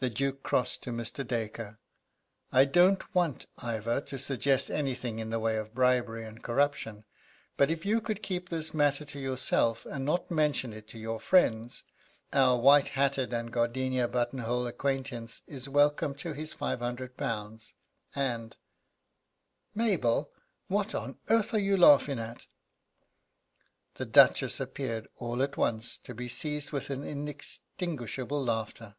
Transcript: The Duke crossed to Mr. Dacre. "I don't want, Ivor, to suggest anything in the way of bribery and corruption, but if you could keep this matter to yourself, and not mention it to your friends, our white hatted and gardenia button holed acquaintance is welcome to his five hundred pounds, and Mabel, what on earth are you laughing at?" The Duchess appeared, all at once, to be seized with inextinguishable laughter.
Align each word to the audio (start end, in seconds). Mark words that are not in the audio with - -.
The 0.00 0.10
Duke 0.10 0.44
crossed 0.44 0.84
to 0.84 0.90
Mr. 0.92 1.26
Dacre. 1.26 1.80
"I 2.52 2.66
don't 2.66 3.12
want, 3.16 3.46
Ivor, 3.56 4.00
to 4.02 4.16
suggest 4.16 4.70
anything 4.70 5.18
in 5.18 5.30
the 5.30 5.40
way 5.40 5.56
of 5.56 5.74
bribery 5.74 6.24
and 6.24 6.40
corruption, 6.40 7.04
but 7.56 7.68
if 7.68 7.84
you 7.84 8.00
could 8.00 8.22
keep 8.22 8.48
this 8.48 8.72
matter 8.72 9.04
to 9.06 9.18
yourself, 9.18 9.84
and 9.86 10.04
not 10.04 10.30
mention 10.30 10.72
it 10.72 10.86
to 10.90 11.00
your 11.00 11.18
friends, 11.18 11.82
our 12.32 12.56
white 12.56 12.90
hatted 12.90 13.32
and 13.32 13.52
gardenia 13.52 14.06
button 14.06 14.38
holed 14.38 14.68
acquaintance 14.68 15.42
is 15.48 15.68
welcome 15.68 16.14
to 16.14 16.32
his 16.32 16.52
five 16.52 16.78
hundred 16.78 17.16
pounds, 17.16 17.74
and 18.14 18.56
Mabel, 19.74 20.32
what 20.68 20.94
on 20.94 21.18
earth 21.28 21.52
are 21.54 21.58
you 21.58 21.76
laughing 21.76 22.20
at?" 22.20 22.46
The 23.94 24.06
Duchess 24.06 24.60
appeared, 24.60 25.08
all 25.16 25.42
at 25.42 25.56
once, 25.56 25.98
to 26.04 26.14
be 26.14 26.28
seized 26.28 26.70
with 26.70 26.88
inextinguishable 26.88 28.44
laughter. 28.44 28.94